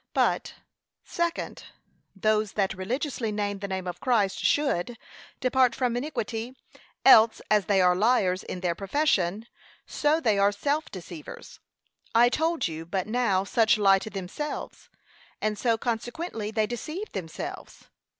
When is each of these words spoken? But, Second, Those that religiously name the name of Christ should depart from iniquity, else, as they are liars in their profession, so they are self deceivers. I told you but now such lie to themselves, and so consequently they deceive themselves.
But, 0.15 0.55
Second, 1.03 1.65
Those 2.15 2.53
that 2.53 2.73
religiously 2.73 3.31
name 3.31 3.59
the 3.59 3.67
name 3.67 3.85
of 3.85 3.99
Christ 3.99 4.39
should 4.39 4.97
depart 5.39 5.75
from 5.75 5.95
iniquity, 5.95 6.55
else, 7.05 7.39
as 7.51 7.65
they 7.67 7.81
are 7.81 7.93
liars 7.95 8.41
in 8.41 8.61
their 8.61 8.73
profession, 8.73 9.45
so 9.85 10.19
they 10.19 10.39
are 10.39 10.51
self 10.51 10.89
deceivers. 10.89 11.59
I 12.15 12.29
told 12.29 12.67
you 12.67 12.83
but 12.83 13.05
now 13.05 13.43
such 13.43 13.77
lie 13.77 13.99
to 13.99 14.09
themselves, 14.09 14.89
and 15.39 15.55
so 15.55 15.77
consequently 15.77 16.49
they 16.49 16.65
deceive 16.65 17.11
themselves. 17.11 17.83